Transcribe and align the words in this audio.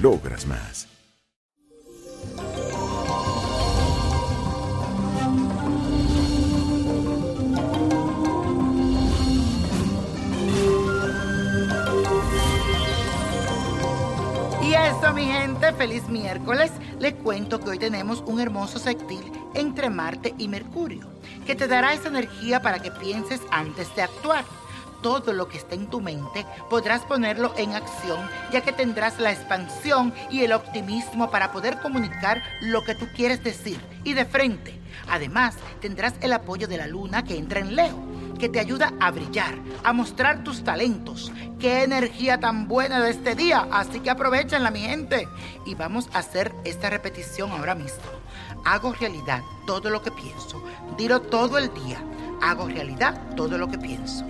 logras 0.00 0.46
más. 0.46 0.88
Y 14.62 14.74
eso, 14.74 15.12
mi 15.14 15.24
gente, 15.24 15.72
feliz 15.72 16.08
miércoles. 16.08 16.70
Les 16.98 17.14
cuento 17.14 17.58
que 17.60 17.70
hoy 17.70 17.78
tenemos 17.78 18.22
un 18.26 18.40
hermoso 18.40 18.78
sextil 18.78 19.32
entre 19.54 19.90
Marte 19.90 20.34
y 20.38 20.48
Mercurio, 20.48 21.10
que 21.46 21.54
te 21.54 21.66
dará 21.66 21.94
esa 21.94 22.08
energía 22.08 22.62
para 22.62 22.78
que 22.78 22.90
pienses 22.90 23.40
antes 23.50 23.94
de 23.96 24.02
actuar 24.02 24.44
todo 25.02 25.32
lo 25.32 25.48
que 25.48 25.58
está 25.58 25.74
en 25.74 25.88
tu 25.88 26.00
mente, 26.00 26.46
podrás 26.68 27.02
ponerlo 27.02 27.52
en 27.56 27.74
acción, 27.74 28.20
ya 28.52 28.60
que 28.60 28.72
tendrás 28.72 29.18
la 29.18 29.32
expansión 29.32 30.12
y 30.30 30.42
el 30.42 30.52
optimismo 30.52 31.30
para 31.30 31.52
poder 31.52 31.80
comunicar 31.80 32.42
lo 32.60 32.82
que 32.82 32.94
tú 32.94 33.06
quieres 33.14 33.42
decir 33.42 33.80
y 34.04 34.14
de 34.14 34.24
frente. 34.24 34.80
Además, 35.08 35.56
tendrás 35.80 36.14
el 36.20 36.32
apoyo 36.32 36.68
de 36.68 36.76
la 36.76 36.86
luna 36.86 37.24
que 37.24 37.36
entra 37.36 37.60
en 37.60 37.74
Leo, 37.74 37.98
que 38.38 38.48
te 38.48 38.60
ayuda 38.60 38.92
a 39.00 39.10
brillar, 39.10 39.54
a 39.84 39.92
mostrar 39.92 40.44
tus 40.44 40.64
talentos. 40.64 41.32
Qué 41.58 41.82
energía 41.82 42.40
tan 42.40 42.68
buena 42.68 43.00
de 43.00 43.10
este 43.10 43.34
día, 43.34 43.68
así 43.70 44.00
que 44.00 44.10
aprovechenla 44.10 44.70
mi 44.70 44.80
gente. 44.80 45.28
Y 45.66 45.74
vamos 45.74 46.08
a 46.12 46.18
hacer 46.18 46.54
esta 46.64 46.90
repetición 46.90 47.50
ahora 47.50 47.74
mismo. 47.74 48.00
Hago 48.64 48.92
realidad 48.92 49.42
todo 49.66 49.90
lo 49.90 50.02
que 50.02 50.10
pienso. 50.10 50.62
Dilo 50.96 51.20
todo 51.20 51.58
el 51.58 51.72
día. 51.74 52.02
Hago 52.42 52.66
realidad 52.66 53.34
todo 53.36 53.58
lo 53.58 53.68
que 53.68 53.78
pienso. 53.78 54.24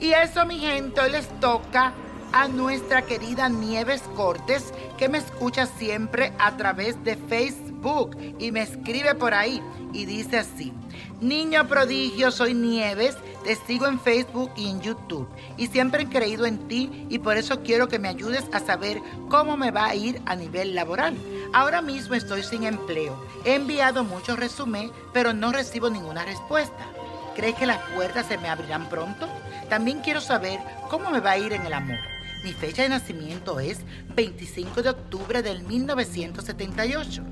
Y 0.00 0.12
eso, 0.14 0.46
mi 0.46 0.58
gente, 0.58 0.98
hoy 0.98 1.10
les 1.10 1.28
toca 1.40 1.92
a 2.32 2.48
nuestra 2.48 3.02
querida 3.02 3.50
Nieves 3.50 4.02
Cortes, 4.16 4.72
que 4.96 5.10
me 5.10 5.18
escucha 5.18 5.66
siempre 5.66 6.32
a 6.38 6.56
través 6.56 7.02
de 7.04 7.16
Facebook 7.16 8.16
y 8.38 8.50
me 8.50 8.62
escribe 8.62 9.14
por 9.14 9.34
ahí 9.34 9.62
y 9.92 10.06
dice 10.06 10.38
así. 10.38 10.72
Niño 11.20 11.68
prodigio, 11.68 12.30
soy 12.30 12.54
Nieves, 12.54 13.18
te 13.44 13.56
sigo 13.56 13.86
en 13.86 14.00
Facebook 14.00 14.50
y 14.56 14.70
en 14.70 14.80
YouTube 14.80 15.28
y 15.58 15.66
siempre 15.66 16.04
he 16.04 16.08
creído 16.08 16.46
en 16.46 16.66
ti 16.66 17.06
y 17.10 17.18
por 17.18 17.36
eso 17.36 17.60
quiero 17.62 17.88
que 17.88 17.98
me 17.98 18.08
ayudes 18.08 18.44
a 18.52 18.60
saber 18.60 19.02
cómo 19.28 19.58
me 19.58 19.70
va 19.70 19.86
a 19.86 19.94
ir 19.94 20.22
a 20.24 20.34
nivel 20.34 20.74
laboral. 20.74 21.14
Ahora 21.52 21.82
mismo 21.82 22.14
estoy 22.14 22.42
sin 22.42 22.64
empleo. 22.64 23.22
He 23.44 23.54
enviado 23.54 24.02
muchos 24.02 24.38
resúmenes, 24.38 24.92
pero 25.12 25.34
no 25.34 25.52
recibo 25.52 25.90
ninguna 25.90 26.24
respuesta. 26.24 26.86
¿Crees 27.34 27.54
que 27.54 27.66
las 27.66 27.78
puertas 27.94 28.26
se 28.26 28.38
me 28.38 28.48
abrirán 28.48 28.88
pronto? 28.88 29.28
También 29.68 30.00
quiero 30.00 30.20
saber 30.20 30.58
cómo 30.88 31.10
me 31.10 31.20
va 31.20 31.32
a 31.32 31.38
ir 31.38 31.52
en 31.52 31.64
el 31.64 31.72
amor. 31.72 31.98
Mi 32.42 32.52
fecha 32.52 32.82
de 32.82 32.88
nacimiento 32.88 33.60
es 33.60 33.80
25 34.16 34.82
de 34.82 34.90
octubre 34.90 35.42
del 35.42 35.62
1978. 35.62 37.22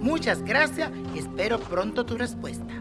Muchas 0.00 0.42
gracias 0.42 0.90
y 1.14 1.18
espero 1.18 1.58
pronto 1.58 2.06
tu 2.06 2.16
respuesta. 2.16 2.74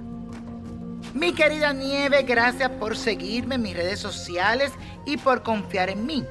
Mi 1.14 1.34
querida 1.34 1.74
Nieve, 1.74 2.24
gracias 2.24 2.70
por 2.72 2.96
seguirme 2.96 3.56
en 3.56 3.62
mis 3.64 3.76
redes 3.76 4.00
sociales 4.00 4.72
y 5.06 5.18
por 5.18 5.42
confiar 5.42 5.90
en 5.90 6.06
mí. 6.06 6.24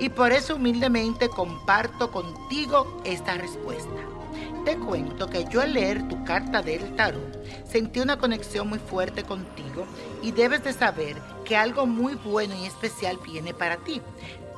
Y 0.00 0.08
por 0.08 0.32
eso 0.32 0.56
humildemente 0.56 1.28
comparto 1.28 2.10
contigo 2.10 3.00
esta 3.04 3.34
respuesta. 3.34 4.00
Te 4.64 4.76
cuento 4.76 5.26
que 5.26 5.44
yo 5.50 5.60
al 5.60 5.72
leer 5.72 6.06
tu 6.06 6.22
carta 6.24 6.62
del 6.62 6.94
tarot 6.94 7.44
sentí 7.66 7.98
una 7.98 8.18
conexión 8.18 8.68
muy 8.68 8.78
fuerte 8.78 9.24
contigo 9.24 9.86
y 10.22 10.30
debes 10.30 10.62
de 10.62 10.72
saber 10.72 11.16
que 11.44 11.56
algo 11.56 11.84
muy 11.84 12.14
bueno 12.14 12.54
y 12.54 12.66
especial 12.66 13.18
viene 13.24 13.54
para 13.54 13.78
ti. 13.78 14.00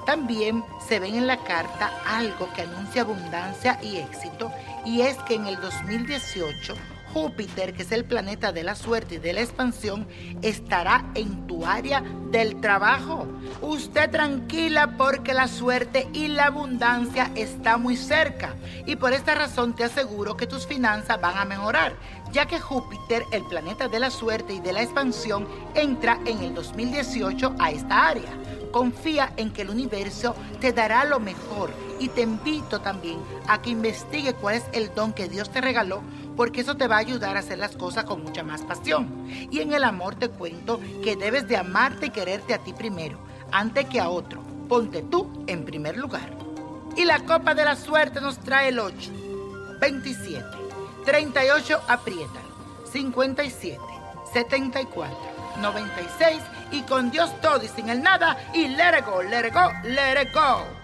También 0.05 0.63
se 0.87 1.01
ve 1.01 1.09
en 1.09 1.27
la 1.27 1.43
carta 1.45 1.91
algo 2.07 2.53
que 2.55 2.63
anuncia 2.63 3.01
abundancia 3.01 3.79
y 3.83 3.97
éxito 3.97 4.53
y 4.85 5.01
es 5.01 5.17
que 5.23 5.37
en 5.37 5.47
el 5.47 5.57
2018 5.57 6.75
Júpiter, 7.15 7.75
que 7.75 7.85
es 7.85 7.93
el 7.93 8.05
planeta 8.05 8.51
de 8.51 8.65
la 8.65 8.75
suerte 8.75 9.15
y 9.15 9.19
de 9.19 9.33
la 9.33 9.41
expansión, 9.41 10.09
estará 10.43 11.13
en 11.15 11.47
tu 11.47 11.65
área 11.65 12.03
del 12.33 12.61
trabajo. 12.61 13.29
Usted 13.63 14.11
tranquila 14.11 14.97
porque 14.99 15.33
la 15.33 15.47
suerte 15.47 16.09
y 16.13 16.27
la 16.27 16.47
abundancia 16.47 17.31
está 17.37 17.77
muy 17.77 17.97
cerca. 17.97 18.57
Y 18.85 18.97
por 18.97 19.13
esta 19.13 19.37
razón 19.37 19.77
te 19.77 19.85
aseguro 19.85 20.37
que 20.37 20.49
tus 20.49 20.67
finanzas 20.67 21.21
van 21.21 21.39
a 21.39 21.45
mejorar, 21.45 21.95
ya 22.33 22.47
que 22.47 22.59
Júpiter, 22.59 23.23
el 23.31 23.45
planeta 23.45 23.87
de 23.87 24.01
la 24.01 24.11
suerte 24.11 24.55
y 24.55 24.61
de 24.61 24.73
la 24.73 24.83
expansión, 24.83 25.47
entra 25.77 26.19
en 26.27 26.41
el 26.41 26.53
2018 26.53 27.55
a 27.61 27.71
esta 27.71 28.09
área. 28.09 28.33
Confía 28.73 29.33
en 29.37 29.53
que 29.53 29.63
el 29.63 29.71
universo 29.71 30.35
te 30.61 30.73
dará 30.73 31.05
lo 31.05 31.21
mejor 31.21 31.71
y 32.01 32.09
te 32.09 32.23
invito 32.23 32.81
también 32.81 33.21
a 33.47 33.63
que 33.63 33.71
investigue 33.71 34.35
cuál 34.35 34.57
es 34.57 34.65
el 34.73 34.93
don 34.97 35.13
que 35.13 35.29
Dios 35.29 35.49
te 35.51 35.61
regaló 35.61 36.03
porque 36.37 36.61
eso 36.61 36.77
te 36.77 36.89
va 36.89 36.97
a 36.97 37.01
ayudar 37.01 37.37
a 37.37 37.41
hacer 37.41 37.59
las 37.59 37.77
cosas 37.77 38.05
con 38.05 38.23
mucha 38.23 38.43
más 38.43 38.63
pasión. 38.63 39.27
Y 39.51 39.61
en 39.61 39.73
el 39.73 39.85
amor 39.85 40.17
te 40.17 40.29
cuento 40.29 40.81
que 41.03 41.17
debes 41.17 41.49
de 41.49 41.57
amarte 41.57 42.07
y 42.07 42.11
quererte 42.11 42.55
a 42.55 42.59
ti 42.59 42.73
primero, 42.73 43.19
antes 43.53 43.87
que 43.87 44.01
a 44.01 44.09
otro. 44.09 44.43
Ponte 44.69 45.03
tú 45.03 45.45
en 45.47 45.65
primer 45.65 45.97
lugar. 45.97 46.31
Y 46.97 47.05
la 47.05 47.21
copa 47.21 47.55
de 47.55 47.65
la 47.65 47.77
suerte 47.77 48.21
nos 48.21 48.39
trae 48.39 48.69
el 48.69 48.79
8, 48.79 49.11
27, 49.81 50.45
38, 51.05 51.81
apriétalo, 51.89 52.87
57, 52.91 53.79
74, 54.33 55.17
96 55.61 56.43
y 56.71 56.83
con 56.83 57.11
Dios 57.11 57.31
todo 57.41 57.63
y 57.63 57.69
sin 57.69 57.89
el 57.89 58.03
nada 58.03 58.37
y 58.55 58.69
let 58.69 58.99
it 58.99 59.05
go, 59.05 59.23
let 59.23 59.47
it 59.47 59.53
go, 59.53 59.71
let 59.85 60.23
it 60.23 60.33
go. 60.33 60.84